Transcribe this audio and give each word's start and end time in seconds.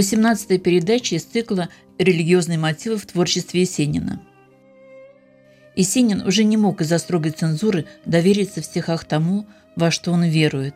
18 0.00 0.62
передача 0.62 1.16
из 1.16 1.24
цикла 1.24 1.68
«Религиозные 1.98 2.56
мотивы 2.56 2.96
в 2.96 3.04
творчестве 3.04 3.60
Есенина». 3.60 4.22
Есенин 5.76 6.26
уже 6.26 6.44
не 6.44 6.56
мог 6.56 6.80
из-за 6.80 6.96
строгой 6.96 7.32
цензуры 7.32 7.84
довериться 8.06 8.62
в 8.62 8.64
стихах 8.64 9.04
тому, 9.04 9.46
во 9.76 9.90
что 9.90 10.12
он 10.12 10.24
верует. 10.24 10.74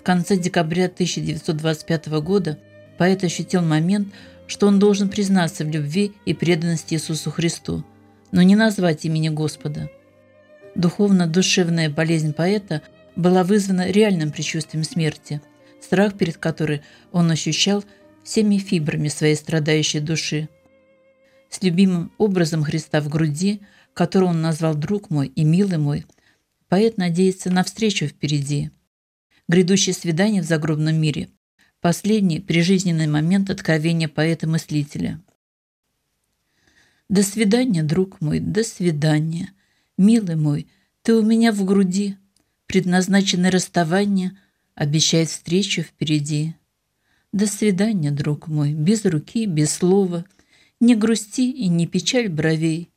В 0.00 0.02
конце 0.02 0.38
декабря 0.38 0.86
1925 0.86 2.06
года 2.22 2.58
поэт 2.96 3.24
ощутил 3.24 3.60
момент, 3.60 4.08
что 4.46 4.68
он 4.68 4.78
должен 4.78 5.10
признаться 5.10 5.62
в 5.62 5.68
любви 5.68 6.12
и 6.24 6.32
преданности 6.32 6.94
Иисусу 6.94 7.30
Христу, 7.30 7.84
но 8.32 8.40
не 8.40 8.56
назвать 8.56 9.04
имени 9.04 9.28
Господа. 9.28 9.90
Духовно-душевная 10.74 11.90
болезнь 11.90 12.32
поэта 12.32 12.80
была 13.16 13.44
вызвана 13.44 13.90
реальным 13.90 14.32
предчувствием 14.32 14.82
смерти, 14.82 15.42
страх 15.82 16.14
перед 16.16 16.38
которой 16.38 16.80
он 17.12 17.30
ощущал– 17.30 17.84
всеми 18.26 18.58
фибрами 18.58 19.06
своей 19.06 19.36
страдающей 19.36 20.00
души. 20.00 20.48
С 21.48 21.62
любимым 21.62 22.10
образом 22.18 22.64
Христа 22.64 23.00
в 23.00 23.08
груди, 23.08 23.60
которого 23.94 24.30
он 24.30 24.42
назвал 24.42 24.74
«друг 24.74 25.10
мой» 25.10 25.28
и 25.28 25.44
«милый 25.44 25.78
мой», 25.78 26.04
поэт 26.68 26.98
надеется 26.98 27.50
на 27.50 27.62
встречу 27.62 28.08
впереди. 28.08 28.72
Грядущее 29.46 29.94
свидание 29.94 30.42
в 30.42 30.44
загробном 30.44 30.96
мире– 30.96 31.28
последний 31.80 32.40
прижизненный 32.40 33.06
момент 33.06 33.48
откровения 33.48 34.08
поэта-мыслителя. 34.08 35.22
«До 37.08 37.22
свидания, 37.22 37.84
друг 37.84 38.20
мой, 38.20 38.40
до 38.40 38.64
свидания. 38.64 39.52
Милый 39.96 40.34
мой, 40.34 40.66
ты 41.02 41.14
у 41.14 41.22
меня 41.22 41.52
в 41.52 41.64
груди. 41.64 42.16
Предназначенное 42.66 43.52
расставание 43.52 44.36
обещает 44.74 45.28
встречу 45.28 45.82
впереди». 45.82 46.56
До 47.36 47.46
свидания, 47.46 48.10
друг 48.10 48.48
мой, 48.48 48.72
без 48.72 49.04
руки, 49.04 49.44
без 49.44 49.70
слова. 49.70 50.24
Не 50.80 50.94
грусти 50.94 51.50
и 51.52 51.68
не 51.68 51.86
печаль 51.86 52.30
бровей. 52.30 52.88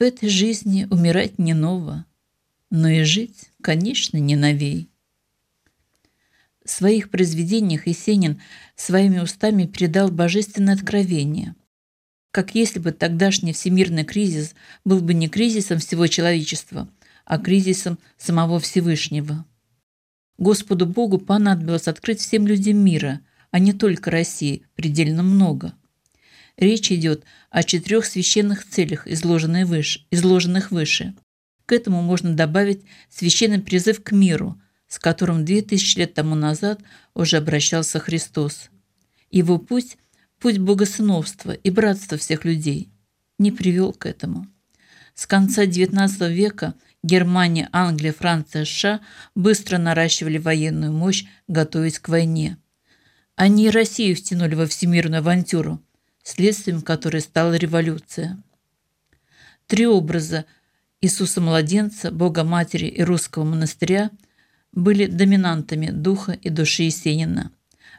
В 0.00 0.02
этой 0.02 0.28
жизни 0.28 0.88
умирать 0.90 1.38
не 1.38 1.54
ново, 1.54 2.04
но 2.70 2.88
и 2.88 3.04
жить, 3.04 3.52
конечно, 3.62 4.16
не 4.16 4.34
новей. 4.34 4.90
В 6.64 6.68
своих 6.68 7.10
произведениях 7.10 7.86
Есенин 7.86 8.40
своими 8.74 9.20
устами 9.20 9.66
передал 9.66 10.10
божественное 10.10 10.74
откровение. 10.74 11.54
Как 12.32 12.56
если 12.56 12.80
бы 12.80 12.90
тогдашний 12.90 13.52
всемирный 13.52 14.02
кризис 14.02 14.56
был 14.84 15.00
бы 15.00 15.14
не 15.14 15.28
кризисом 15.28 15.78
всего 15.78 16.08
человечества, 16.08 16.88
а 17.24 17.38
кризисом 17.38 18.00
самого 18.18 18.58
Всевышнего. 18.58 19.46
Господу 20.38 20.86
Богу 20.86 21.18
понадобилось 21.18 21.86
открыть 21.86 22.18
всем 22.18 22.48
людям 22.48 22.76
мира– 22.78 23.20
а 23.50 23.58
не 23.58 23.72
только 23.72 24.10
России, 24.10 24.66
предельно 24.74 25.22
много. 25.22 25.74
Речь 26.56 26.92
идет 26.92 27.24
о 27.50 27.62
четырех 27.62 28.04
священных 28.04 28.68
целях, 28.68 29.06
изложенных 29.06 29.66
выше. 29.66 30.00
Изложенных 30.10 30.70
выше. 30.70 31.14
К 31.66 31.72
этому 31.72 32.02
можно 32.02 32.34
добавить 32.34 32.82
священный 33.08 33.60
призыв 33.60 34.02
к 34.02 34.12
миру, 34.12 34.60
с 34.86 34.98
которым 34.98 35.44
две 35.44 35.62
тысячи 35.62 35.98
лет 35.98 36.14
тому 36.14 36.34
назад 36.34 36.80
уже 37.14 37.38
обращался 37.38 37.98
Христос. 37.98 38.70
Его 39.30 39.58
путь– 39.58 39.96
путь 40.38 40.58
богосыновства 40.58 41.52
и 41.52 41.70
братства 41.70 42.18
всех 42.18 42.44
людей– 42.44 42.90
не 43.38 43.52
привел 43.52 43.92
к 43.92 44.06
этому. 44.06 44.46
С 45.14 45.26
конца 45.26 45.64
XIX 45.64 46.32
века 46.32 46.74
Германия, 47.02 47.68
Англия, 47.72 48.12
Франция, 48.12 48.64
США 48.64 49.00
быстро 49.34 49.78
наращивали 49.78 50.38
военную 50.38 50.92
мощь, 50.92 51.24
готовясь 51.48 51.98
к 51.98 52.08
войне– 52.08 52.58
они 53.40 53.68
и 53.68 53.70
Россию 53.70 54.16
втянули 54.16 54.54
во 54.54 54.66
всемирную 54.66 55.20
авантюру, 55.20 55.80
следствием 56.22 56.82
которой 56.82 57.22
стала 57.22 57.54
революция. 57.54 58.36
Три 59.66 59.86
образа 59.86 60.44
Иисуса-младенца, 61.00 62.10
Бога-матери 62.10 62.84
и 62.84 63.02
русского 63.02 63.44
монастыря 63.44 64.10
были 64.72 65.06
доминантами 65.06 65.86
духа 65.90 66.32
и 66.32 66.50
души 66.50 66.82
Есенина. 66.82 67.50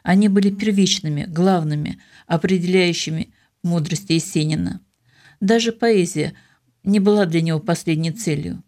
Они 0.04 0.28
были 0.28 0.50
первичными, 0.50 1.24
главными, 1.24 2.00
определяющими 2.28 3.34
мудрости 3.64 4.12
Есенина. 4.12 4.80
Даже 5.40 5.72
поэзия 5.72 6.34
не 6.84 7.00
была 7.00 7.26
для 7.26 7.40
него 7.40 7.58
последней 7.58 8.12
целью, 8.12 8.62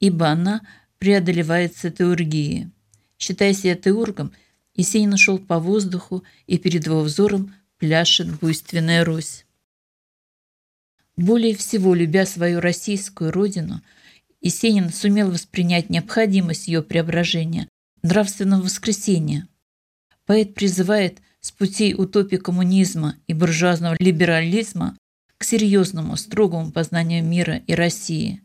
ибо 0.00 0.26
она 0.26 0.62
преодолевается 0.98 1.92
теургией. 1.92 2.72
Считая 3.20 3.52
себя 3.52 3.76
теургом– 3.76 4.32
Есенин 4.78 5.16
шел 5.16 5.40
по 5.40 5.58
воздуху, 5.58 6.22
и 6.46 6.56
перед 6.56 6.86
его 6.86 7.02
взором 7.02 7.52
пляшет 7.78 8.38
буйственная 8.38 9.04
Русь. 9.04 9.44
Более 11.16 11.56
всего, 11.56 11.94
любя 11.94 12.24
свою 12.24 12.60
российскую 12.60 13.32
родину, 13.32 13.82
Есенин 14.40 14.90
сумел 14.90 15.32
воспринять 15.32 15.90
необходимость 15.90 16.68
ее 16.68 16.84
преображения, 16.84 17.68
нравственного 18.02 18.62
воскресения. 18.62 19.48
Поэт 20.26 20.54
призывает 20.54 21.18
с 21.40 21.50
путей 21.50 21.94
утопии 21.94 22.36
коммунизма 22.36 23.16
и 23.26 23.34
буржуазного 23.34 23.96
либерализма 23.98 24.96
к 25.38 25.44
серьезному, 25.44 26.16
строгому 26.16 26.70
познанию 26.70 27.24
мира 27.24 27.56
и 27.66 27.74
России. 27.74 28.42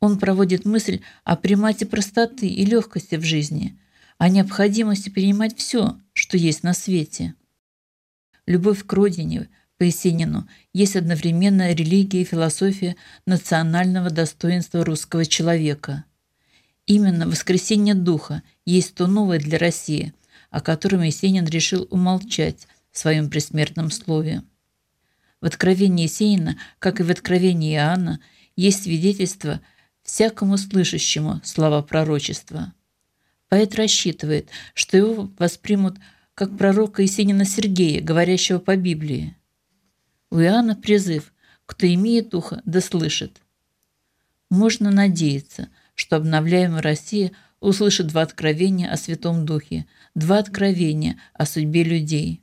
Он 0.00 0.18
проводит 0.18 0.66
мысль 0.66 1.00
о 1.24 1.34
примате 1.34 1.86
простоты 1.86 2.46
и 2.46 2.66
легкости 2.66 3.14
в 3.14 3.24
жизни– 3.24 3.78
о 4.18 4.28
необходимости 4.28 5.10
принимать 5.10 5.56
все, 5.58 6.00
что 6.12 6.36
есть 6.36 6.62
на 6.62 6.72
свете. 6.72 7.34
Любовь 8.46 8.84
к 8.84 8.92
родине 8.92 9.48
по 9.76 9.82
Есенину 9.82 10.48
есть 10.72 10.96
одновременно 10.96 11.72
религия 11.72 12.22
и 12.22 12.24
философия 12.24 12.96
национального 13.26 14.10
достоинства 14.10 14.84
русского 14.84 15.26
человека. 15.26 16.04
Именно 16.86 17.26
воскресение 17.26 17.94
духа 17.94 18.42
есть 18.64 18.94
то 18.94 19.06
новое 19.06 19.38
для 19.38 19.58
России, 19.58 20.14
о 20.50 20.60
котором 20.60 21.02
Есенин 21.02 21.44
решил 21.44 21.86
умолчать 21.90 22.66
в 22.92 22.98
своем 22.98 23.28
пресмертном 23.28 23.90
слове. 23.90 24.42
В 25.42 25.46
откровении 25.46 26.04
Есенина, 26.04 26.56
как 26.78 27.00
и 27.00 27.02
в 27.02 27.10
откровении 27.10 27.74
Иоанна, 27.74 28.20
есть 28.54 28.84
свидетельство 28.84 29.60
всякому 30.02 30.56
слышащему 30.56 31.42
слова 31.44 31.82
пророчества– 31.82 32.72
Поэт 33.48 33.74
рассчитывает, 33.76 34.48
что 34.74 34.96
его 34.96 35.30
воспримут 35.38 35.96
как 36.34 36.56
пророка 36.58 37.02
Есенина 37.02 37.44
Сергея, 37.44 38.02
говорящего 38.02 38.58
по 38.58 38.76
Библии. 38.76 39.36
У 40.30 40.38
Иоанна 40.40 40.74
призыв 40.74 41.32
«Кто 41.64 41.86
имеет 41.86 42.34
ухо, 42.34 42.60
да 42.64 42.80
слышит». 42.80 43.40
Можно 44.50 44.90
надеяться, 44.90 45.68
что 45.94 46.16
обновляемая 46.16 46.82
Россия 46.82 47.32
услышит 47.60 48.08
два 48.08 48.22
откровения 48.22 48.90
о 48.90 48.96
Святом 48.96 49.46
Духе, 49.46 49.86
два 50.14 50.38
откровения 50.38 51.18
о 51.32 51.46
судьбе 51.46 51.84
людей. 51.84 52.42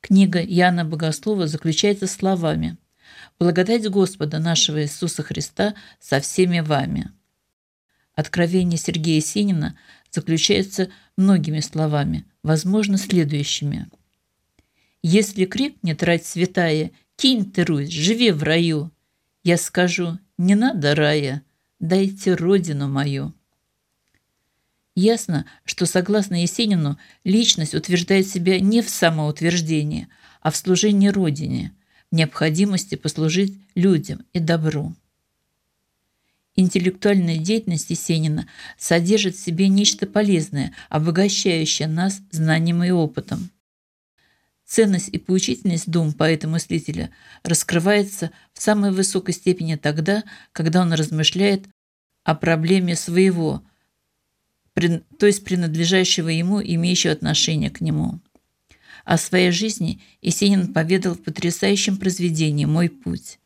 Книга 0.00 0.40
Яна 0.40 0.84
Богослова 0.84 1.46
заключается 1.46 2.06
словами 2.06 2.76
«Благодать 3.38 3.88
Господа 3.88 4.38
нашего 4.38 4.82
Иисуса 4.82 5.22
Христа 5.22 5.74
со 6.00 6.20
всеми 6.20 6.60
вами». 6.60 7.10
Откровение 8.14 8.78
Сергея 8.78 9.20
Синина 9.20 9.76
заключается 10.10 10.90
многими 11.16 11.60
словами, 11.60 12.26
возможно, 12.42 12.98
следующими. 12.98 13.88
«Если 15.02 15.46
крикнет 15.46 16.02
рать 16.02 16.26
святая, 16.26 16.90
кинь 17.16 17.50
ты, 17.50 17.64
Русь, 17.64 17.88
живи 17.88 18.30
в 18.30 18.42
раю. 18.42 18.90
Я 19.42 19.56
скажу, 19.56 20.18
не 20.38 20.54
надо 20.54 20.94
рая, 20.94 21.42
дайте 21.80 22.34
родину 22.34 22.88
мою». 22.88 23.34
Ясно, 24.94 25.46
что, 25.64 25.86
согласно 25.86 26.42
Есенину, 26.42 26.98
личность 27.24 27.74
утверждает 27.74 28.28
себя 28.28 28.60
не 28.60 28.82
в 28.82 28.90
самоутверждении, 28.90 30.08
а 30.42 30.50
в 30.50 30.56
служении 30.56 31.08
Родине, 31.08 31.72
в 32.10 32.14
необходимости 32.14 32.96
послужить 32.96 33.58
людям 33.74 34.26
и 34.34 34.38
добру. 34.38 34.94
Интеллектуальная 36.54 37.38
деятельность 37.38 37.88
Есенина 37.88 38.46
содержит 38.76 39.36
в 39.36 39.42
себе 39.42 39.68
нечто 39.68 40.06
полезное, 40.06 40.74
обогащающее 40.90 41.88
нас 41.88 42.20
знанием 42.30 42.84
и 42.84 42.90
опытом. 42.90 43.50
Ценность 44.66 45.08
и 45.08 45.18
поучительность 45.18 45.90
дум 45.90 46.12
поэта-мыслителя 46.12 47.10
раскрывается 47.42 48.30
в 48.52 48.62
самой 48.62 48.90
высокой 48.90 49.34
степени 49.34 49.76
тогда, 49.76 50.24
когда 50.52 50.82
он 50.82 50.92
размышляет 50.92 51.66
о 52.22 52.34
проблеме 52.34 52.96
своего, 52.96 53.62
то 54.74 55.26
есть 55.26 55.44
принадлежащего 55.44 56.28
ему, 56.28 56.62
имеющего 56.62 57.12
отношение 57.12 57.70
к 57.70 57.80
нему. 57.80 58.20
О 59.04 59.18
своей 59.18 59.50
жизни 59.50 60.00
Есенин 60.20 60.72
поведал 60.72 61.14
в 61.14 61.22
потрясающем 61.22 61.96
произведении 61.96 62.66
«Мой 62.66 62.88
путь». 62.88 63.38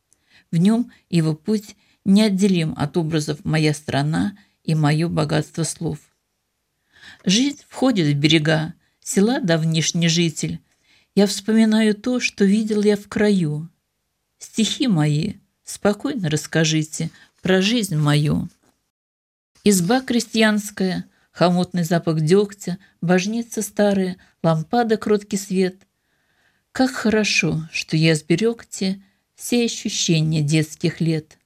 В 0.51 0.57
нем 0.57 0.93
его 1.09 1.35
путь– 1.35 1.77
неотделим 2.07 2.75
от 2.77 2.97
образов 2.97 3.45
«моя 3.45 3.75
страна» 3.75 4.37
и 4.65 4.75
«мое 4.75 5.09
богатство 5.09 5.65
слов». 5.65 5.99
Жизнь 7.25 7.61
входит 7.69 8.07
в 8.07 8.19
берега, 8.19 8.75
села 9.01 9.41
давнишний 9.41 10.09
житель. 10.09 10.61
Я 11.15 11.27
вспоминаю 11.27 11.95
то, 11.95 12.21
что 12.21 12.45
видел 12.45 12.83
я 12.83 12.97
в 12.97 13.09
краю. 13.09 13.69
Стихи 14.39 14.87
мои, 14.87 15.35
спокойно 15.65 16.31
расскажите 16.31 17.11
про 17.43 17.63
жизнь 17.63 17.97
мою. 17.97 18.49
Изба 19.65 20.01
крестьянская, 20.01 21.07
хомутный 21.33 21.85
запах 21.85 22.21
дегтя, 22.21 22.79
божница 23.01 23.63
старая, 23.63 24.17
лампада 24.43 24.97
кроткий 24.97 25.37
свет. 25.37 25.77
Как 26.73 26.91
хорошо, 26.91 27.69
что 27.73 27.97
я 27.97 28.15
сберег 28.15 28.67
те 28.69 29.03
все 29.35 29.65
ощущения 29.65 30.43
детских 30.43 31.01
лет. 31.01 31.39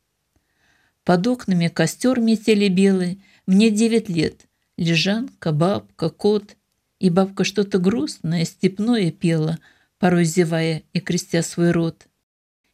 Под 1.11 1.27
окнами 1.27 1.67
костер 1.67 2.21
метели 2.21 2.69
белый, 2.69 3.21
мне 3.45 3.71
девять 3.71 4.09
лет. 4.09 4.47
Лежанка, 4.77 5.51
бабка, 5.51 6.09
кот. 6.09 6.57
И 7.01 7.11
бабка 7.11 7.43
что-то 7.43 7.81
грустное, 7.81 8.45
степное 8.45 9.11
пела, 9.11 9.59
порой 9.99 10.25
зевая 10.25 10.85
и 10.93 11.01
крестя 11.01 11.43
свой 11.43 11.73
рот. 11.73 12.07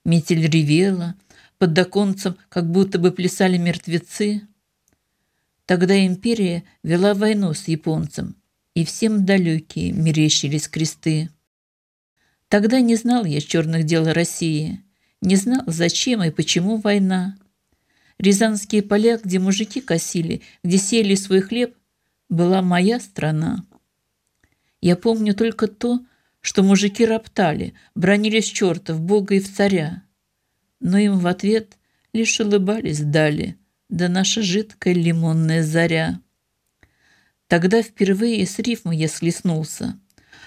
Метель 0.04 0.46
ревела, 0.46 1.14
под 1.56 1.78
оконцем 1.78 2.36
как 2.50 2.70
будто 2.70 2.98
бы 2.98 3.10
плясали 3.10 3.56
мертвецы. 3.56 4.42
Тогда 5.64 6.06
империя 6.06 6.64
вела 6.82 7.14
войну 7.14 7.54
с 7.54 7.68
японцем, 7.68 8.36
и 8.74 8.84
всем 8.84 9.24
далекие 9.24 9.92
мерещились 9.92 10.68
кресты. 10.68 11.30
Тогда 12.48 12.82
не 12.82 12.96
знал 12.96 13.24
я 13.24 13.40
черных 13.40 13.84
дел 13.84 14.04
России, 14.12 14.82
не 15.22 15.36
знал, 15.36 15.62
зачем 15.66 16.22
и 16.22 16.30
почему 16.30 16.76
война. 16.76 17.38
Рязанские 18.18 18.82
поля, 18.82 19.18
где 19.22 19.38
мужики 19.38 19.80
косили, 19.80 20.42
где 20.62 20.78
сели 20.78 21.14
свой 21.14 21.40
хлеб, 21.40 21.76
была 22.28 22.62
моя 22.62 22.98
страна. 22.98 23.64
Я 24.80 24.96
помню 24.96 25.34
только 25.34 25.66
то, 25.68 26.00
что 26.40 26.62
мужики 26.62 27.04
роптали, 27.04 27.74
бронились 27.94 28.46
чертов, 28.46 29.00
бога 29.00 29.34
и 29.34 29.40
в 29.40 29.52
царя. 29.52 30.02
Но 30.80 30.98
им 30.98 31.18
в 31.18 31.26
ответ 31.26 31.76
лишь 32.12 32.40
улыбались 32.40 33.00
дали, 33.00 33.56
да 33.88 34.08
наша 34.08 34.42
жидкая 34.42 34.94
лимонная 34.94 35.62
заря. 35.62 36.20
Тогда 37.48 37.82
впервые 37.82 38.46
с 38.46 38.58
рифмой 38.58 38.96
я 38.96 39.08
слеснулся. 39.08 39.98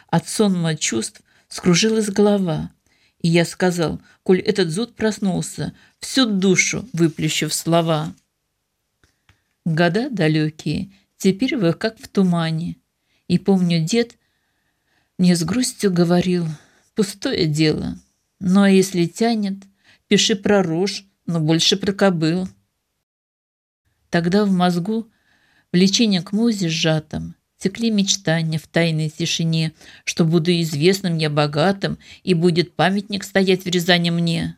От 0.08 0.28
сонма 0.28 0.76
чувств 0.76 1.22
скружилась 1.48 2.10
голова, 2.10 2.72
и 3.20 3.28
я 3.28 3.46
сказал, 3.46 4.02
коль 4.24 4.40
этот 4.40 4.70
зуд 4.70 4.96
проснулся, 4.96 5.74
всю 6.00 6.26
душу 6.26 6.88
выплющив 6.94 7.54
слова. 7.54 8.14
Года 9.66 10.10
далекие, 10.10 10.92
теперь 11.18 11.58
вы 11.58 11.74
как 11.74 12.00
в 12.00 12.08
тумане. 12.08 12.78
И 13.28 13.38
помню, 13.38 13.84
дед 13.84 14.18
мне 15.18 15.36
с 15.36 15.44
грустью 15.44 15.92
говорил, 15.92 16.48
пустое 16.96 17.46
дело. 17.46 18.00
Ну 18.40 18.62
а 18.62 18.70
если 18.70 19.06
тянет, 19.06 19.58
пиши 20.08 20.36
про 20.36 20.64
рожь, 20.64 21.06
но 21.26 21.40
больше 21.42 21.76
про 21.76 21.92
кобыл. 21.92 22.48
Тогда 24.10 24.46
в 24.46 24.52
мозгу 24.52 25.12
влечение 25.72 26.22
к 26.22 26.32
музе 26.32 26.70
сжатом, 26.70 27.36
текли 27.60 27.92
мечтания 27.92 28.58
в 28.58 28.68
тайной 28.68 29.10
тишине, 29.10 29.74
что 30.06 30.26
буду 30.26 30.52
известным 30.62 31.18
я 31.18 31.30
богатым, 31.30 32.00
и 32.24 32.34
будет 32.34 32.74
памятник 32.76 33.24
стоять 33.24 33.66
в 33.66 33.68
Рязани 33.68 34.10
мне. 34.10 34.58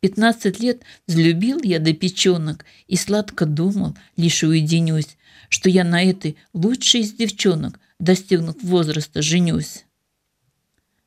Пятнадцать 0.00 0.60
лет 0.60 0.82
взлюбил 1.06 1.60
я 1.62 1.78
до 1.78 1.92
печенок 1.92 2.64
и 2.86 2.96
сладко 2.96 3.46
думал, 3.46 3.96
лишь 4.16 4.42
уединюсь, 4.42 5.16
что 5.48 5.68
я 5.68 5.82
на 5.82 6.02
этой 6.02 6.36
лучшей 6.52 7.00
из 7.00 7.12
девчонок, 7.12 7.80
достигнув 7.98 8.62
возраста, 8.62 9.22
женюсь. 9.22 9.84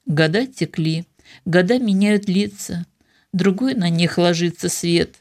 Года 0.05 0.47
текли, 0.47 1.05
года 1.45 1.79
меняют 1.79 2.27
лица, 2.27 2.85
другой 3.33 3.75
на 3.75 3.89
них 3.89 4.17
ложится 4.17 4.67
свет. 4.67 5.15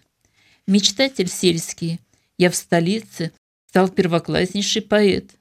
Мечтатель 0.66 1.28
сельский, 1.28 2.00
я 2.38 2.50
в 2.50 2.56
столице 2.56 3.32
стал 3.76 3.90
первокласснейший 3.90 4.80
поэт. 4.80 5.32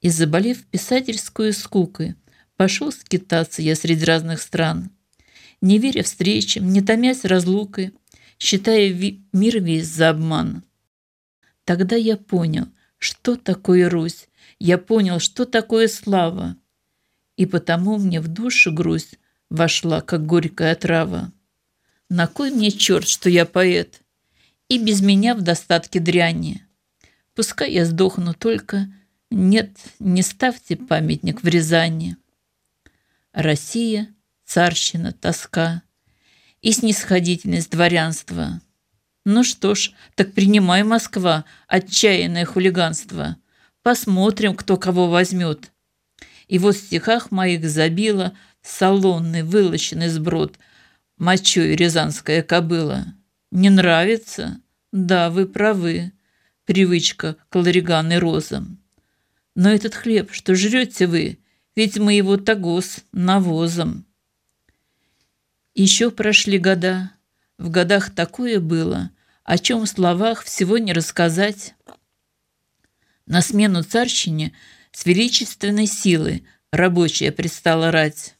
И 0.00 0.10
заболев 0.10 0.64
писательскую 0.66 1.52
скукой, 1.52 2.14
пошел 2.56 2.92
скитаться 2.92 3.62
я 3.62 3.74
среди 3.74 4.04
разных 4.04 4.40
стран, 4.40 4.92
не 5.60 5.78
веря 5.78 6.04
встречам, 6.04 6.72
не 6.72 6.82
томясь 6.82 7.24
разлукой, 7.24 7.94
считая 8.38 8.94
мир 9.32 9.60
весь 9.60 9.88
за 9.88 10.10
обман. 10.10 10.62
Тогда 11.64 11.96
я 11.96 12.16
понял, 12.16 12.68
что 12.98 13.34
такое 13.34 13.90
Русь, 13.90 14.28
я 14.60 14.78
понял, 14.78 15.18
что 15.18 15.46
такое 15.46 15.88
слава, 15.88 16.56
и 17.34 17.44
потому 17.44 17.98
мне 17.98 18.20
в 18.20 18.28
душу 18.28 18.70
грусть 18.70 19.18
вошла, 19.48 20.00
как 20.00 20.26
горькая 20.26 20.76
трава. 20.76 21.32
На 22.08 22.28
кой 22.28 22.52
мне 22.52 22.70
черт, 22.70 23.08
что 23.08 23.28
я 23.28 23.46
поэт, 23.46 24.00
и 24.68 24.78
без 24.78 25.00
меня 25.02 25.34
в 25.34 25.42
достатке 25.42 25.98
дряни? 25.98 26.64
Пускай 27.34 27.72
я 27.72 27.84
сдохну 27.84 28.34
только... 28.34 28.88
Нет, 29.32 29.70
не 30.00 30.22
ставьте 30.22 30.76
памятник 30.76 31.44
в 31.44 31.46
Рязани. 31.46 32.16
Россия, 33.32 34.08
царщина, 34.44 35.12
тоска 35.12 35.82
и 36.62 36.72
снисходительность 36.72 37.70
дворянства. 37.70 38.60
Ну 39.24 39.44
что 39.44 39.76
ж, 39.76 39.92
так 40.16 40.32
принимай, 40.32 40.82
Москва, 40.82 41.44
отчаянное 41.68 42.44
хулиганство. 42.44 43.36
Посмотрим, 43.82 44.56
кто 44.56 44.76
кого 44.76 45.08
возьмет. 45.08 45.70
И 46.48 46.58
вот 46.58 46.74
в 46.74 46.80
стихах 46.80 47.30
моих 47.30 47.64
забила 47.68 48.36
салонный, 48.62 49.44
вылощенный 49.44 50.08
сброд, 50.08 50.58
мочой 51.16 51.76
рязанская 51.76 52.42
кобыла. 52.42 53.06
Не 53.52 53.70
нравится? 53.70 54.60
Да, 54.90 55.30
вы 55.30 55.46
правы 55.46 56.12
привычка 56.64 57.36
к 57.48 57.56
лариган 57.56 58.12
и 58.12 58.16
розам. 58.16 58.78
Но 59.54 59.70
этот 59.70 59.94
хлеб, 59.94 60.32
что 60.32 60.54
жрете 60.54 61.06
вы, 61.06 61.38
ведь 61.74 61.98
мы 61.98 62.14
его 62.14 62.36
тагос 62.36 63.04
навозом. 63.12 64.06
Еще 65.74 66.10
прошли 66.10 66.58
года. 66.58 67.12
В 67.58 67.70
годах 67.70 68.14
такое 68.14 68.60
было, 68.60 69.10
о 69.44 69.58
чем 69.58 69.82
в 69.82 69.86
словах 69.86 70.44
всего 70.44 70.78
не 70.78 70.92
рассказать. 70.92 71.74
На 73.26 73.42
смену 73.42 73.82
царщине 73.82 74.52
с 74.92 75.04
величественной 75.06 75.86
силы 75.86 76.44
рабочая 76.72 77.32
предстала 77.32 77.90
рать. 77.90 78.36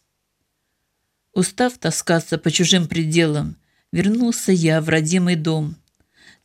Устав 1.32 1.78
таскаться 1.78 2.38
по 2.38 2.50
чужим 2.50 2.88
пределам, 2.88 3.56
вернулся 3.92 4.52
я 4.52 4.80
в 4.80 4.88
родимый 4.88 5.36
дом– 5.36 5.76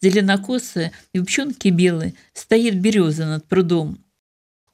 зеленокосая, 0.02 0.92
юбчонки 1.14 1.70
белые, 1.70 2.16
стоит 2.34 2.80
береза 2.80 3.26
над 3.26 3.46
прудом. 3.46 4.00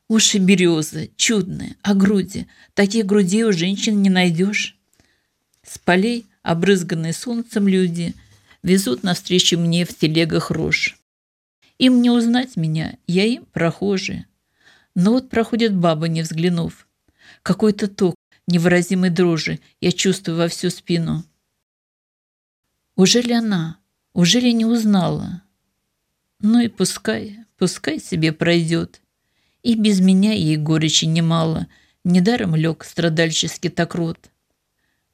Уши 0.08 0.40
березы, 0.40 1.12
чудные, 1.16 1.76
а 1.82 1.94
груди, 1.94 2.48
таких 2.74 3.06
грудей 3.06 3.44
у 3.44 3.54
женщин 3.54 4.02
не 4.02 4.10
найдешь. 4.10 4.78
С 5.64 5.78
полей, 5.78 6.26
обрызганные 6.44 7.14
солнцем 7.14 7.68
люди, 7.68 8.14
везут 8.62 9.04
навстречу 9.04 9.58
мне 9.58 9.86
в 9.86 9.98
телегах 9.98 10.52
рожь. 10.52 10.98
Им 11.78 12.02
не 12.02 12.10
узнать 12.10 12.58
меня, 12.58 12.98
я 13.08 13.26
им 13.26 13.46
прохожие. 13.46 14.28
Но 14.96 15.14
вот 15.14 15.30
проходит 15.30 15.74
баба, 15.74 16.08
не 16.08 16.22
взглянув. 16.22 16.88
Какой-то 17.42 17.88
ток 17.88 18.16
невыразимой 18.48 19.10
дрожи 19.10 19.60
я 19.80 19.92
чувствую 19.92 20.38
во 20.38 20.48
всю 20.48 20.70
спину. 20.70 21.24
Уже 22.96 23.22
ли 23.22 23.34
она? 23.34 23.78
Ужели 24.14 24.50
не 24.50 24.66
узнала? 24.66 25.42
Ну 26.40 26.60
и 26.60 26.68
пускай, 26.68 27.38
пускай 27.58 28.00
себе 28.00 28.34
пройдет. 28.34 29.02
И 29.64 29.76
без 29.76 30.02
меня 30.02 30.34
ей 30.34 30.58
горечи 30.58 31.06
немало, 31.06 31.68
недаром 32.04 32.56
лег 32.56 32.84
страдальческий 32.84 33.70
так 33.70 33.96
рот. 33.96 34.18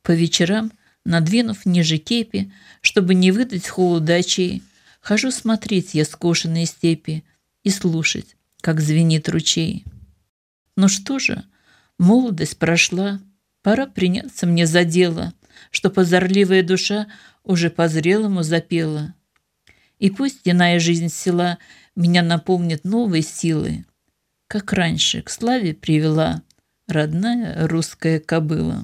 По 0.02 0.12
вечерам, 0.12 0.72
надвинув 1.06 1.66
ниже 1.66 1.98
кепи, 1.98 2.52
чтобы 2.82 3.14
не 3.14 3.32
выдать 3.32 3.68
холода 3.68 4.16
очей, 4.16 4.64
хожу 5.02 5.32
смотреть 5.32 5.94
я 5.94 6.04
скошенные 6.06 6.66
степи 6.66 7.24
и 7.64 7.70
слушать, 7.70 8.36
как 8.62 8.80
звенит 8.80 9.30
ручей. 9.30 9.84
Ну 10.76 10.88
что 10.88 11.20
же, 11.20 11.44
молодость 12.00 12.58
прошла, 12.58 13.20
пора 13.62 13.86
приняться 13.86 14.48
мне 14.48 14.66
за 14.66 14.86
дело, 14.86 15.34
что 15.72 15.90
позорливая 15.90 16.64
душа 16.64 17.08
уже 17.44 17.70
по-зрелому 17.70 18.44
запела. 18.44 19.14
И 20.00 20.10
пусть 20.10 20.42
иная 20.46 20.80
жизнь 20.80 21.10
села 21.10 21.58
меня 21.96 22.22
напомнит 22.22 22.84
новой 22.84 23.22
силы, 23.22 23.86
как 24.48 24.74
раньше 24.74 25.22
к 25.22 25.30
славе 25.30 25.74
привела 25.74 26.44
родная 26.88 27.68
русская 27.68 28.20
кобыла. 28.20 28.84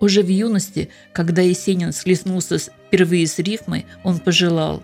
Уже 0.00 0.22
в 0.22 0.28
юности, 0.28 0.90
когда 1.12 1.42
Есенин 1.42 1.92
слеснулся 1.92 2.58
впервые 2.58 3.26
с 3.26 3.38
рифмой, 3.38 3.86
он 4.02 4.18
пожелал, 4.18 4.82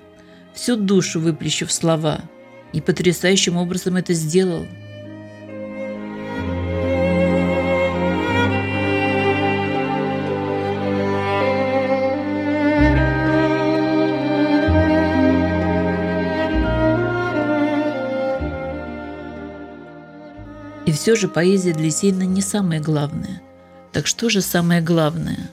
всю 0.55 0.77
душу 0.77 1.21
выплещу 1.21 1.67
в 1.67 1.73
слова, 1.73 2.23
и 2.73 2.81
потрясающим 2.81 3.57
образом 3.57 3.97
это 3.97 4.15
сделал– 4.15 4.67
все 21.09 21.17
же 21.17 21.27
поэзия 21.27 21.73
для 21.73 21.87
Есенина 21.87 22.25
не 22.25 22.43
самое 22.43 22.83
главное. 22.83 23.41
Так 23.95 24.07
что 24.07 24.29
же 24.29 24.43
самое 24.43 24.83
главное? 24.83 25.51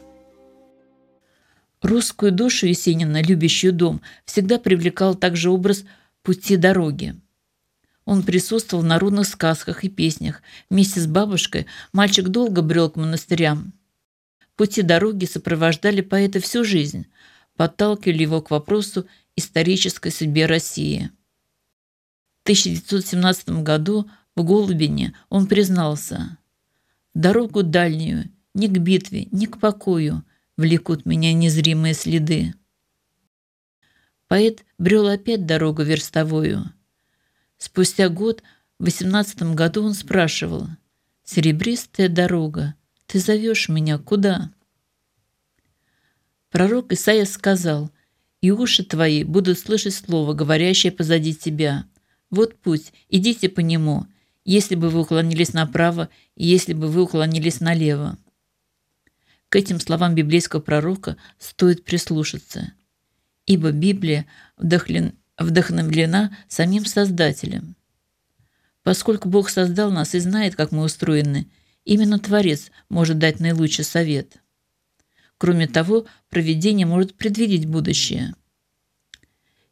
Русскую 1.81 2.33
душу 2.33 2.65
Есенина, 2.65 3.21
любящую 3.21 3.71
дом, 3.71 4.01
всегда 4.25 4.59
привлекал 4.59 5.15
также 5.15 5.49
образ 5.49 5.85
пути 6.23 6.57
дороги. 6.57 7.15
Он 8.03 8.23
присутствовал 8.23 8.83
в 8.83 8.85
народных 8.85 9.29
сказках 9.29 9.85
и 9.85 9.89
песнях. 9.89 10.41
Вместе 10.69 10.99
с 10.99 11.07
бабушкой 11.07 11.67
мальчик 11.93 12.27
долго 12.27 12.61
брел 12.61 12.89
к 12.89 12.97
монастырям. 12.97 13.71
Пути 14.57 14.81
дороги 14.81 15.23
сопровождали 15.23 16.01
поэта 16.01 16.41
всю 16.41 16.65
жизнь, 16.65 17.07
подталкивали 17.55 18.23
его 18.23 18.41
к 18.41 18.51
вопросу 18.51 19.07
исторической 19.37 20.11
судьбе 20.11 20.47
России. 20.47 21.11
В 22.41 22.43
1917 22.43 23.63
году 23.63 24.09
в 24.35 24.43
Голубине 24.43 25.13
он 25.29 25.47
признался 25.47 26.37
«Дорогу 27.13 27.63
дальнюю, 27.63 28.29
ни 28.53 28.67
к 28.67 28.77
битве, 28.77 29.27
ни 29.31 29.45
к 29.45 29.59
покою 29.59 30.23
влекут 30.57 31.05
меня 31.05 31.33
незримые 31.33 31.93
следы». 31.93 32.53
Поэт 34.27 34.65
брел 34.77 35.07
опять 35.07 35.45
дорогу 35.45 35.83
верстовую. 35.83 36.71
Спустя 37.57 38.09
год, 38.09 38.43
в 38.79 38.85
восемнадцатом 38.85 39.55
году, 39.55 39.83
он 39.83 39.93
спрашивал 39.93 40.67
«Серебристая 41.23 42.09
дорога, 42.09 42.75
ты 43.05 43.19
зовешь 43.19 43.69
меня 43.69 43.97
куда?» 43.97 44.51
Пророк 46.49 46.91
Исаия 46.91 47.25
сказал 47.25 47.91
«И 48.41 48.51
уши 48.51 48.83
твои 48.83 49.23
будут 49.23 49.59
слышать 49.59 49.93
слово, 49.93 50.33
говорящее 50.33 50.91
позади 50.91 51.33
тебя. 51.33 51.85
Вот 52.29 52.55
путь, 52.55 52.91
идите 53.09 53.47
по 53.49 53.61
нему, 53.61 54.07
если 54.45 54.75
бы 54.75 54.89
вы 54.89 55.01
уклонились 55.01 55.51
направо 55.53 56.09
и 56.35 56.45
если 56.45 56.73
бы 56.73 56.87
вы 56.87 57.03
уклонились 57.03 57.59
налево». 57.59 58.17
К 59.49 59.57
этим 59.57 59.79
словам 59.79 60.15
библейского 60.15 60.59
пророка 60.59 61.17
стоит 61.37 61.83
прислушаться, 61.85 62.73
ибо 63.45 63.71
Библия 63.71 64.25
вдохновлена 64.57 66.35
самим 66.47 66.85
Создателем. 66.85 67.75
Поскольку 68.83 69.29
Бог 69.29 69.49
создал 69.49 69.91
нас 69.91 70.13
и 70.13 70.19
знает, 70.19 70.55
как 70.55 70.71
мы 70.71 70.83
устроены, 70.83 71.47
именно 71.85 72.19
Творец 72.19 72.69
может 72.89 73.17
дать 73.17 73.39
наилучший 73.39 73.83
совет. 73.83 74.37
Кроме 75.37 75.67
того, 75.67 76.05
провидение 76.29 76.85
может 76.85 77.15
предвидеть 77.15 77.65
будущее. 77.65 78.35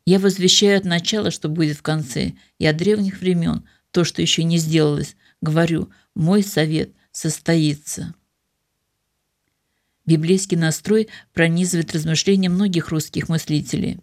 Я 0.06 0.20
возвещаю 0.20 0.78
от 0.78 0.86
начала, 0.86 1.32
что 1.32 1.48
будет 1.48 1.78
в 1.78 1.82
конце, 1.82 2.34
и 2.58 2.66
от 2.66 2.76
древних 2.78 3.22
времен 3.22 3.64
то, 3.94 4.04
что 4.04 4.22
еще 4.22 4.44
не 4.44 4.58
сделалось. 4.58 5.16
Говорю, 5.40 5.90
мой 6.16 6.44
совет 6.44 6.92
состоится. 7.12 8.14
Библейский 10.06 10.58
настрой 10.58 11.08
пронизывает 11.32 11.94
размышления 11.94 12.50
многих 12.50 12.90
русских 12.90 13.30
мыслителей. 13.30 14.00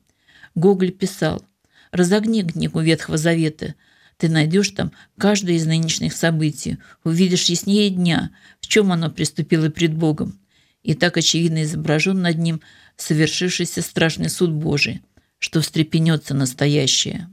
Гоголь 0.55 0.93
писал 0.93 1.45
«Разогни 1.91 2.43
книгу 2.45 2.81
Ветхого 2.81 3.19
Завета, 3.19 3.75
ты 4.17 4.29
найдешь 4.29 4.71
там 4.71 4.93
каждое 5.19 5.57
из 5.57 5.67
нынешних 5.67 6.13
событий, 6.13 6.79
увидишь 7.05 7.47
яснее 7.47 7.91
дня, 7.91 8.31
в 8.61 8.69
чем 8.69 8.93
оно 8.93 9.11
приступило 9.11 9.71
пред 9.71 9.95
Богом, 9.95 10.39
и 10.83 10.95
так 10.95 11.17
очевидно 11.17 11.65
изображен 11.65 12.23
над 12.23 12.39
ним 12.39 12.61
совершившийся 12.97 13.83
страшный 13.83 14.31
суд 14.31 14.53
Божий, 14.53 15.03
что 15.41 15.61
встрепенется 15.61 16.33
настоящее». 16.33 17.29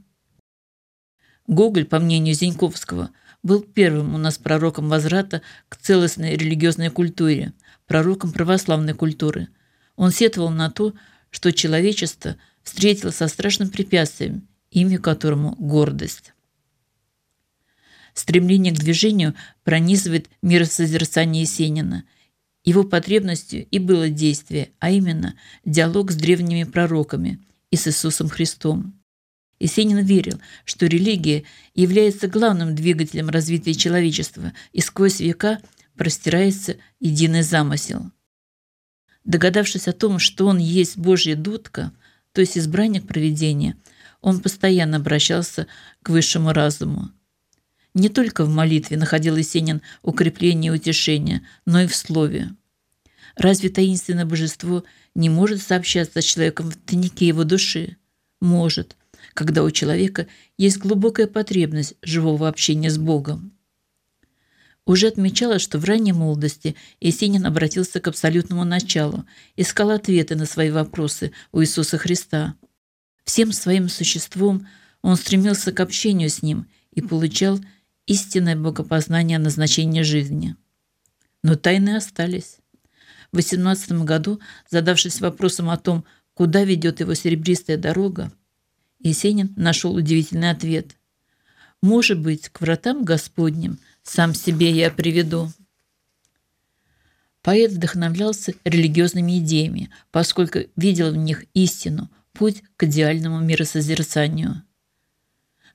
Гоголь, 1.48 1.86
по 1.86 1.98
мнению 1.98 2.34
Зиньковского, 2.34 3.10
был 3.42 3.62
первым 3.62 4.14
у 4.14 4.18
нас 4.18 4.36
пророком 4.36 4.88
возврата 4.90 5.40
к 5.70 5.78
целостной 5.78 6.36
религиозной 6.36 6.90
культуре– 6.90 7.54
пророком 7.86 8.32
православной 8.32 8.92
культуры. 8.92 9.48
Он 9.96 10.12
сетовал 10.12 10.50
на 10.50 10.70
то, 10.70 10.92
что 11.30 11.50
человечество 11.50 12.36
встретило 12.62 13.10
со 13.10 13.28
страшным 13.28 13.70
препятствием, 13.70 14.46
имя 14.70 14.98
которому– 14.98 15.56
гордость. 15.58 16.34
Стремление 18.12 18.74
к 18.74 18.78
движению 18.78 19.34
пронизывает 19.64 20.28
миросозерцание 20.42 21.42
Есенина. 21.42 22.04
Его 22.62 22.84
потребностью 22.84 23.66
и 23.70 23.78
было 23.78 24.10
действие, 24.10 24.72
а 24.80 24.90
именно 24.90 25.34
диалог 25.64 26.10
с 26.10 26.16
древними 26.16 26.64
пророками 26.64 27.40
и 27.70 27.76
с 27.76 27.86
Иисусом 27.86 28.28
Христом. 28.28 28.97
Есенин 29.60 30.04
верил, 30.04 30.40
что 30.64 30.86
религия 30.86 31.44
является 31.74 32.28
главным 32.28 32.74
двигателем 32.74 33.28
развития 33.28 33.74
человечества 33.74 34.52
и 34.72 34.80
сквозь 34.80 35.20
века– 35.20 35.60
простирается 35.98 36.76
единый 37.00 37.42
замысел. 37.42 38.10
Догадавшись 39.24 39.88
о 39.88 39.92
том, 39.92 40.18
что 40.18 40.46
он 40.46 40.56
есть 40.56 40.96
Божья 40.96 41.36
дудка, 41.36 41.92
то 42.32 42.40
есть 42.40 42.56
избранник 42.56 43.06
провидения, 43.06 43.76
он 44.22 44.40
постоянно 44.40 44.96
обращался 44.96 45.66
к 46.02 46.08
высшему 46.08 46.52
разуму. 46.52 47.10
Не 47.92 48.08
только 48.08 48.44
в 48.44 48.48
молитве 48.48 48.96
находил 48.96 49.36
Есенин 49.36 49.82
укрепление 50.02 50.72
и 50.72 50.74
утешение, 50.74 51.42
но 51.66 51.80
и 51.82 51.86
в 51.86 51.96
слове. 51.96 52.50
Разве 53.36 53.68
таинственное 53.68 54.24
божество 54.24 54.84
не 55.14 55.28
может 55.28 55.62
сообщаться 55.62 56.22
с 56.22 56.24
человеком 56.24 56.70
в 56.70 56.76
тайнике 56.76 57.26
его 57.26 57.44
души? 57.44 57.96
Может, 58.40 58.96
когда 59.38 59.62
у 59.62 59.70
человека 59.70 60.26
есть 60.56 60.78
глубокая 60.78 61.28
потребность 61.28 61.94
живого 62.02 62.48
общения 62.48 62.90
с 62.90 62.98
Богом. 62.98 63.52
Уже 64.84 65.06
отмечалось, 65.06 65.62
что 65.62 65.78
в 65.78 65.84
ранней 65.84 66.12
молодости 66.12 66.74
Есенин 66.98 67.46
обратился 67.46 68.00
к 68.00 68.08
абсолютному 68.08 68.64
началу, 68.64 69.26
искал 69.54 69.90
ответы 69.90 70.34
на 70.34 70.44
свои 70.44 70.72
вопросы 70.72 71.30
у 71.52 71.62
Иисуса 71.62 71.98
Христа. 71.98 72.56
Всем 73.22 73.52
своим 73.52 73.88
существом 73.88 74.66
он 75.02 75.14
стремился 75.14 75.70
к 75.70 75.78
общению 75.78 76.30
с 76.30 76.42
Ним 76.42 76.66
и 76.90 77.00
получал 77.00 77.60
истинное 78.06 78.56
богопознание 78.56 79.38
назначения 79.38 80.02
жизни. 80.02 80.56
Но 81.44 81.54
тайны 81.54 81.94
остались. 81.94 82.56
В 83.30 83.36
18 83.36 84.02
году, 84.02 84.40
задавшись 84.68 85.20
вопросом 85.20 85.70
о 85.70 85.76
том, 85.76 86.04
куда 86.34 86.64
ведет 86.64 86.98
его 86.98 87.14
серебристая 87.14 87.76
дорога, 87.76 88.32
Есенин 89.00 89.52
нашел 89.56 89.94
удивительный 89.94 90.50
ответ. 90.50 90.96
«Может 91.82 92.20
быть, 92.20 92.48
к 92.48 92.60
вратам 92.60 93.04
Господним– 93.04 93.78
сам 94.08 94.34
себе 94.34 94.70
я 94.70 94.90
приведу. 94.90 95.52
Поэт 97.42 97.72
вдохновлялся 97.72 98.54
религиозными 98.64 99.38
идеями, 99.38 99.90
поскольку 100.10 100.60
видел 100.76 101.12
в 101.12 101.16
них 101.16 101.44
истину, 101.52 102.10
путь 102.32 102.62
к 102.76 102.84
идеальному 102.84 103.40
миросозерцанию. 103.40 104.62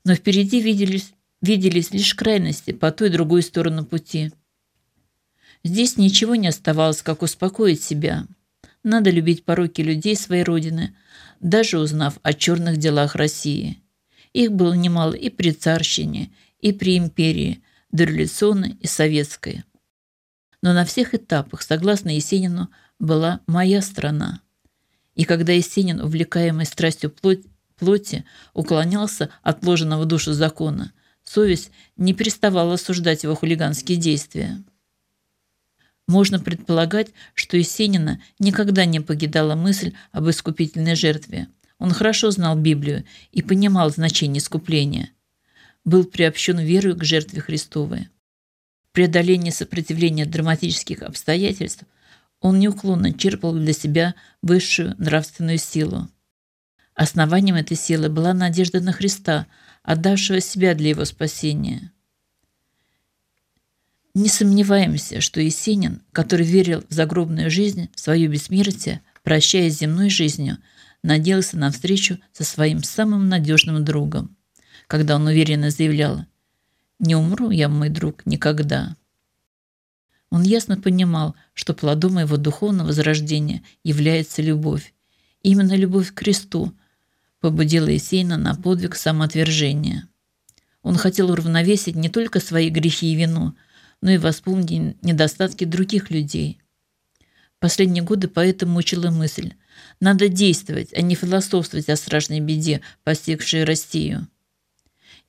Но 0.03 0.15
впереди 0.15 0.62
виделись, 0.62 1.13
виделись 1.42 1.92
лишь 1.92 2.15
крайности 2.15 2.72
по 2.72 2.92
той 2.92 3.10
и 3.10 3.12
другой 3.12 3.44
сторону 3.44 3.86
пути. 3.86 4.32
Здесь 5.63 5.98
ничего 5.98 6.36
не 6.36 6.48
оставалось, 6.48 7.03
как 7.03 7.22
успокоить 7.22 7.84
себя. 7.84 8.25
Надо 8.82 9.12
любить 9.12 9.46
пороки 9.46 9.82
людей 9.82 10.15
своей 10.15 10.44
родины, 10.44 10.96
даже 11.44 11.78
узнав 11.78 12.18
о 12.24 12.34
черных 12.34 12.78
делах 12.78 13.16
России. 13.16 13.80
Их 14.34 14.52
было 14.52 14.74
немало 14.74 15.14
и 15.14 15.30
при 15.30 15.52
царщине, 15.52 16.32
и 16.60 16.72
при 16.72 16.98
империи– 16.98 17.62
дореволюционной 17.94 18.76
и 18.82 18.88
советской. 18.88 19.64
Но 20.62 20.74
на 20.74 20.84
всех 20.84 21.14
этапах, 21.14 21.62
согласно 21.62 22.10
Есенину, 22.10 22.70
была 23.00 23.40
моя 23.46 23.82
страна. 23.82 24.42
И 25.16 25.26
когда 25.26 25.54
Есенин, 25.54 26.02
увлекаемый 26.02 26.66
страстью 26.66 27.14
плоти, 27.78 28.26
уклонялся 28.54 29.30
от 29.44 29.64
ложенного 29.64 30.06
душу 30.06 30.34
закона, 30.34 30.92
совесть 31.24 31.70
не 31.98 32.14
переставала 32.14 32.74
осуждать 32.74 33.24
его 33.24 33.36
хулиганские 33.36 33.98
действия. 33.98 34.64
Можно 36.08 36.40
предполагать, 36.40 37.10
что 37.34 37.58
Есенина 37.58 38.22
никогда 38.40 38.86
не 38.86 39.00
покидала 39.00 39.56
мысль 39.56 39.94
об 40.12 40.30
искупительной 40.30 40.96
жертве. 40.96 41.48
Он 41.80 41.92
хорошо 41.92 42.32
знал 42.32 42.58
Библию 42.58 43.04
и 43.32 43.42
понимал 43.42 43.90
значение 43.90 44.40
искупления– 44.40 45.10
был 45.86 46.06
приобщен 46.06 46.60
верою 46.60 46.96
к 46.96 47.04
жертве 47.04 47.42
Христовой. 47.42 48.10
Преодоление 48.92 49.52
сопротивления 49.52 50.26
драматических 50.26 51.02
обстоятельств 51.02 51.84
он 52.40 52.60
неуклонно 52.60 53.14
черпал 53.14 53.54
для 53.54 53.74
себя 53.74 54.16
высшую 54.42 54.96
нравственную 54.98 55.58
силу. 55.58 56.10
Основанием 56.94 57.56
этой 57.56 57.76
силы 57.76 58.10
была 58.10 58.34
надежда 58.34 58.82
на 58.82 58.92
Христа, 58.92 59.48
отдавшего 59.82 60.40
себя 60.42 60.76
для 60.76 60.90
его 60.90 61.06
спасения. 61.06 61.92
Не 64.15 64.29
сомневаемся, 64.29 65.22
что 65.22 65.41
Есенин, 65.41 66.01
который 66.12 66.46
верил 66.46 66.84
в 66.88 66.93
загробную 66.93 67.50
жизнь, 67.50 67.89
в 67.96 68.00
свое 68.00 68.27
бессмертие, 68.27 69.01
прощаясь 69.24 69.75
с 69.75 69.79
земной 69.79 70.10
жизнью, 70.10 70.58
надеялся 71.01 71.58
на 71.58 71.72
встречу 71.72 72.20
со 72.32 72.43
своим 72.43 72.84
самым 72.84 73.27
надежным 73.27 73.84
другом 73.84 74.36
когда 74.88 75.15
он 75.15 75.25
уверенно 75.27 75.70
заявлял 75.70 76.25
Не 77.00 77.15
умру 77.15 77.50
я, 77.50 77.70
мой 77.70 77.89
друг, 77.89 78.25
никогда. 78.25 78.96
Он 80.29 80.43
ясно 80.43 80.77
понимал, 80.77 81.36
что 81.53 81.74
плодом 81.74 82.20
его 82.20 82.38
духовного 82.38 82.88
возрождения 82.88 83.63
является 83.84 84.41
любовь. 84.41 84.93
Именно 85.41 85.75
любовь 85.75 86.12
к 86.12 86.15
кресту 86.15 86.74
побудила 87.39 87.88
Есейна 87.88 88.38
на 88.38 88.55
подвиг 88.55 88.96
самоотвержения. 88.96 90.08
Он 90.82 90.96
хотел 90.96 91.32
уравновесить 91.32 91.96
не 91.96 92.10
только 92.10 92.39
свои 92.39 92.70
грехи 92.70 93.12
и 93.12 93.15
вину, 93.15 93.55
но 94.04 94.12
и 94.12 94.18
восполнить 94.18 95.02
недостатки 95.02 95.64
других 95.64 96.12
людей. 96.12 96.60
Последние 97.60 98.04
годы 98.04 98.28
поэтому 98.28 98.74
мучила 98.74 99.10
мысль– 99.10 99.54
надо 100.00 100.28
действовать, 100.28 100.94
а 100.94 101.02
не 101.02 101.16
философствовать 101.16 101.90
о 101.90 101.96
страшной 101.96 102.40
беде, 102.40 102.82
постигшей 103.04 103.64
Россию. 103.64 104.28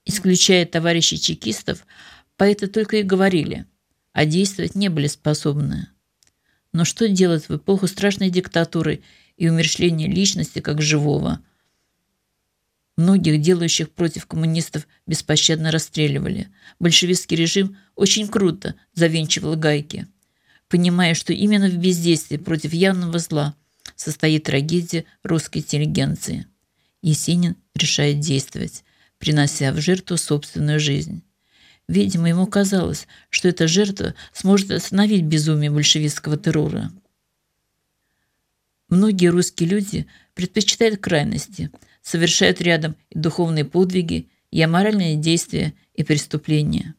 Исключая 0.05 0.67
товарищей 0.67 1.19
чекистов, 1.19 1.87
поэты 2.37 2.67
только 2.67 2.99
и 2.99 3.03
говорили– 3.03 3.65
а 4.15 4.25
действовать 4.25 4.77
не 4.77 4.89
были 4.89 5.09
способны. 5.09 5.89
Но 6.73 6.85
что 6.85 7.09
делать 7.09 7.49
в 7.49 7.57
эпоху 7.57 7.87
страшной 7.89 8.31
диктатуры 8.31 9.03
и 9.37 9.49
умершления 9.49 10.09
личности 10.09 10.61
как 10.61 10.81
живого? 10.81 11.41
Многих, 12.97 13.41
делающих 13.41 13.91
против 13.91 14.27
коммунистов, 14.27 14.87
беспощадно 15.07 15.73
расстреливали. 15.73 16.49
Большевистский 16.79 17.37
режим 17.37 17.77
очень 17.97 18.29
круто 18.29 18.77
завинчивал 18.95 19.57
гайки, 19.57 20.07
понимая, 20.69 21.15
что 21.15 21.33
именно 21.33 21.69
в 21.69 21.77
бездействии 21.77 22.37
против 22.37 22.73
явного 22.73 23.19
зла 23.19 23.57
состоит 23.97 24.45
трагедия 24.45 25.05
русской 25.25 25.59
интеллигенции. 25.59 26.47
Есенин 27.03 27.57
решает 27.75 28.21
действовать, 28.21 28.85
принося 29.19 29.73
в 29.73 29.81
жертву 29.81 30.17
собственную 30.17 30.79
жизнь. 30.79 31.23
Видимо, 31.89 32.29
ему 32.29 32.47
казалось, 32.47 33.07
что 33.29 33.49
эта 33.49 33.67
жертва 33.67 34.15
сможет 34.33 34.71
остановить 34.71 35.25
безумие 35.25 35.71
большевистского 35.71 36.37
террора. 36.37 36.93
Многие 38.89 39.27
русские 39.27 39.69
люди 39.69 40.07
предпочитают 40.35 41.01
крайности, 41.01 41.71
совершают 42.05 42.61
рядом 42.61 42.95
и 43.11 43.19
духовные 43.19 43.65
подвиги, 43.65 44.29
и 44.53 44.63
аморальные 44.63 45.17
действия 45.17 45.75
и 45.95 46.05
преступления. 46.05 46.95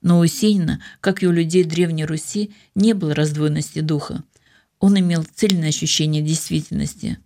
Но 0.00 0.18
у 0.18 0.26
Сенина, 0.26 0.82
как 1.00 1.22
и 1.22 1.26
у 1.26 1.32
людей 1.32 1.62
Древней 1.62 2.04
Руси, 2.04 2.52
не 2.74 2.94
было 2.94 3.14
раздвоенности 3.14 3.80
духа. 3.80 4.24
Он 4.80 4.98
имел 4.98 5.24
цельное 5.34 5.68
ощущение 5.68 6.22
действительности. 6.22 7.18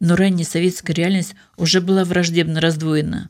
Но 0.00 0.16
ранняя 0.16 0.46
советская 0.46 0.96
реальность 0.96 1.34
уже 1.56 1.80
была 1.80 2.04
враждебно 2.04 2.60
раздвоена. 2.60 3.28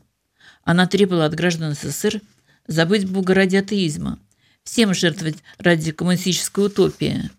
Она 0.63 0.87
требовала 0.87 1.25
от 1.25 1.35
граждан 1.35 1.73
СССР 1.73 2.21
забыть 2.67 3.09
Бога 3.09 3.33
ради 3.33 3.57
атеизма, 3.57 4.19
всем 4.63 4.93
жертвовать 4.93 5.37
ради 5.57 5.91
коммунистической 5.91 6.67
утопии. 6.67 7.29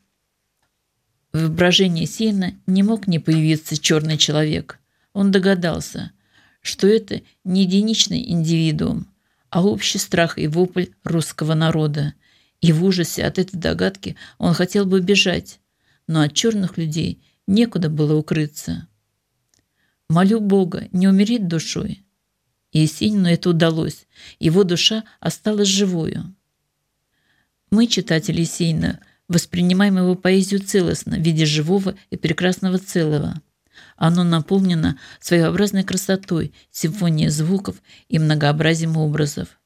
В 1.32 1.40
воображении 1.40 2.04
Сейна 2.04 2.54
не 2.66 2.82
мог 2.82 3.06
не 3.06 3.18
появиться 3.18 3.78
черный 3.78 4.18
человек. 4.18 4.78
Он 5.12 5.30
догадался, 5.30 6.12
что 6.60 6.86
это 6.86 7.22
не 7.44 7.62
единичный 7.62 8.30
индивидуум, 8.30 9.06
а 9.50 9.64
общий 9.64 9.98
страх 9.98 10.38
и 10.38 10.46
вопль 10.46 10.86
русского 11.04 11.54
народа. 11.54 12.14
И 12.60 12.72
в 12.72 12.84
ужасе 12.84 13.24
от 13.24 13.38
этой 13.38 13.58
догадки 13.58 14.16
он 14.38 14.54
хотел 14.54 14.86
бы 14.86 15.00
бежать, 15.00 15.60
но 16.06 16.22
от 16.22 16.32
черных 16.32 16.78
людей 16.78 17.22
некуда 17.46 17.90
было 17.90 18.14
укрыться. 18.14 18.86
«Молю 20.08 20.40
Бога 20.40 20.88
не 20.92 21.08
умереть 21.08 21.48
душой, 21.48 22.04
и 22.72 22.80
Есенину 22.80 23.28
это 23.28 23.50
удалось. 23.50 24.06
Его 24.38 24.64
душа 24.64 25.04
осталась 25.20 25.68
живою. 25.68 26.34
Мы, 27.70 27.86
читатели 27.86 28.40
Есенина, 28.40 29.00
воспринимаем 29.28 29.96
его 29.98 30.14
поэзию 30.14 30.60
целостно, 30.60 31.16
в 31.16 31.20
виде 31.20 31.46
живого 31.46 31.94
и 32.10 32.16
прекрасного 32.16 32.78
целого. 32.78 33.40
Оно 33.96 34.24
наполнено 34.24 34.98
своеобразной 35.20 35.84
красотой, 35.84 36.52
симфонией 36.70 37.30
звуков 37.30 37.76
и 38.08 38.18
многообразием 38.18 38.96
образов. 38.96 39.58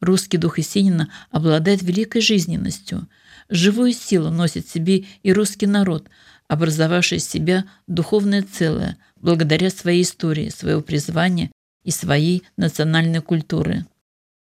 Русский 0.00 0.38
дух 0.38 0.58
Есенина 0.58 1.10
обладает 1.30 1.82
великой 1.82 2.22
жизненностью. 2.22 3.08
Живую 3.48 3.92
силу 3.92 4.30
носит 4.30 4.66
в 4.66 4.72
себе 4.72 5.04
и 5.22 5.32
русский 5.32 5.66
народ, 5.66 6.08
образовавший 6.48 7.18
из 7.18 7.28
себя 7.28 7.66
духовное 7.86 8.42
целое, 8.42 8.96
благодаря 9.16 9.70
своей 9.70 10.02
истории, 10.02 10.48
своего 10.48 10.80
призвания 10.80 11.50
и 11.84 11.90
своей 11.90 12.44
национальной 12.56 13.20
культуры. 13.20 13.86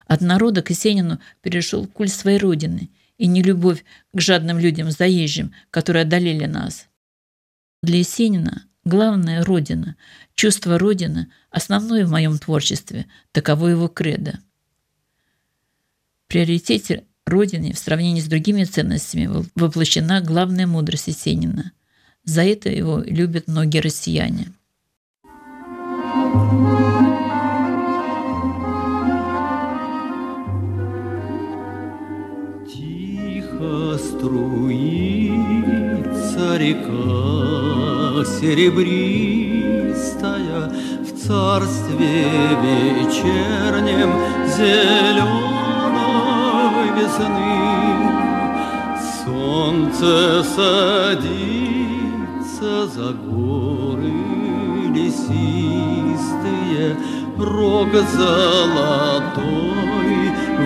От 0.05 0.21
народа 0.21 0.61
к 0.61 0.69
Есенину 0.69 1.19
перешел 1.41 1.87
культ 1.87 2.11
своей 2.11 2.39
родины 2.39 2.89
и 3.17 3.27
не 3.27 3.43
любовь 3.43 3.83
к 4.13 4.19
жадным 4.19 4.57
людям 4.59 4.91
заезжим, 4.91 5.53
которые 5.71 6.03
одолели 6.03 6.45
нас. 6.45 6.87
Для 7.83 7.99
Есенина 7.99 8.63
главная 8.83 9.43
родина, 9.43 9.95
чувство 10.35 10.77
родины 10.77 11.31
основное 11.49 12.05
в 12.05 12.11
моем 12.11 12.37
творчестве, 12.37 13.05
таково 13.31 13.67
его 13.69 13.87
кредо. 13.87 14.39
Приоритете 16.27 17.05
родины 17.25 17.73
в 17.73 17.79
сравнении 17.79 18.21
с 18.21 18.27
другими 18.27 18.63
ценностями 18.63 19.45
воплощена 19.55 20.21
главная 20.21 20.67
мудрость 20.67 21.07
Есенина. 21.07 21.71
За 22.23 22.43
это 22.43 22.69
его 22.69 22.99
любят 22.99 23.47
многие 23.47 23.79
россияне. 23.79 24.51
You. 26.51 26.99
Струится 34.19 34.87
река 36.57 37.48
серебристая 38.25 40.71
В 41.03 41.11
царстве 41.27 42.25
вечернем 42.63 44.11
зеленой 44.47 45.59
весны 46.97 47.59
Солнце 49.23 50.43
садится 50.43 51.39
за 52.87 53.13
горы 53.13 54.13
лесистые 54.93 56.87
Рог 57.37 57.91
золотой 57.93 59.39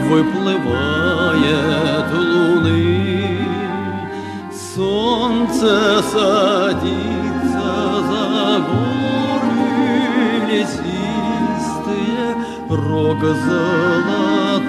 выплывает 0.10 2.10
луны. 2.14 3.38
Солнце 4.76 6.02
садится 6.12 7.23
Рог 12.76 13.20
золотой 13.22 14.64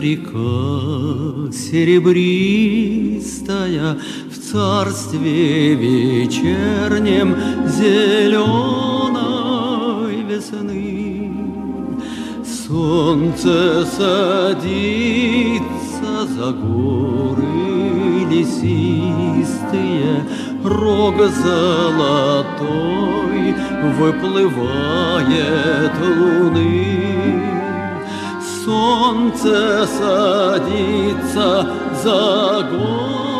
река 0.00 1.52
серебристая 1.52 2.26
царстве 4.50 5.74
вечернем 5.74 7.36
зеленой 7.66 9.16
весны. 10.22 11.32
Солнце 12.44 13.84
садится 13.86 14.66
за 16.28 16.52
горы 16.52 17.44
лесистые, 18.30 20.24
Рог 20.64 21.16
золотой 21.42 22.66
выплывает 23.98 25.92
луны. 26.00 26.86
Солнце 28.64 29.86
садится 29.86 31.48
за 32.02 32.62
горы 32.70 33.35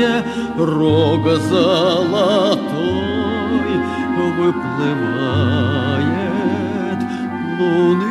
лесистые, 0.00 0.24
Рог 0.56 1.24
золотой 1.40 2.60
выплывает 4.36 5.00
луны. 7.58 8.09